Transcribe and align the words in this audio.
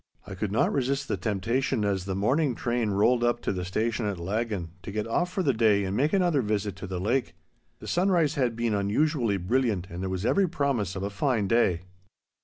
I 0.25 0.33
could 0.33 0.51
not 0.51 0.73
resist 0.73 1.07
the 1.07 1.15
temptation 1.15 1.85
as 1.85 2.05
the 2.05 2.15
morning 2.15 2.55
train 2.55 2.89
rolled 2.89 3.23
up 3.23 3.39
to 3.43 3.53
the 3.53 3.63
station 3.63 4.07
at 4.07 4.17
Laggan 4.17 4.69
to 4.81 4.91
get 4.91 5.05
off 5.05 5.31
for 5.31 5.43
the 5.43 5.53
day 5.53 5.83
and 5.83 5.95
make 5.95 6.11
another 6.11 6.41
visit 6.41 6.75
to 6.77 6.87
the 6.87 6.99
lake. 6.99 7.35
The 7.77 7.87
sunrise 7.87 8.33
had 8.33 8.55
been 8.55 8.73
unusually 8.73 9.37
brilliant 9.37 9.85
and 9.91 10.01
there 10.01 10.09
was 10.09 10.25
every 10.25 10.49
promise 10.49 10.95
of 10.95 11.03
a 11.03 11.11
fine 11.11 11.47
day. 11.47 11.81